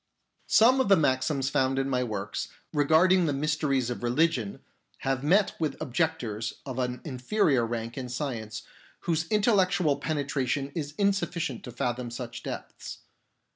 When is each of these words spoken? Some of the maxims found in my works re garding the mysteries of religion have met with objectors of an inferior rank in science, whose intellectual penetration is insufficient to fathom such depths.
Some 0.47 0.79
of 0.81 0.89
the 0.89 0.95
maxims 0.97 1.51
found 1.51 1.77
in 1.77 1.87
my 1.87 2.03
works 2.03 2.47
re 2.73 2.85
garding 2.85 3.27
the 3.27 3.33
mysteries 3.33 3.91
of 3.91 4.01
religion 4.01 4.61
have 5.01 5.23
met 5.23 5.53
with 5.59 5.79
objectors 5.79 6.55
of 6.65 6.79
an 6.79 7.01
inferior 7.05 7.67
rank 7.67 7.99
in 7.99 8.09
science, 8.09 8.63
whose 9.01 9.27
intellectual 9.27 9.97
penetration 9.97 10.71
is 10.73 10.95
insufficient 10.97 11.63
to 11.65 11.71
fathom 11.71 12.09
such 12.09 12.41
depths. 12.41 13.01